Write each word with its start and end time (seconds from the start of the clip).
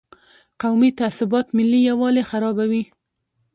قومي 0.61 0.89
تعصبات 0.99 1.47
ملي 1.57 1.79
یووالي 1.87 2.23
خرابوي. 2.29 2.83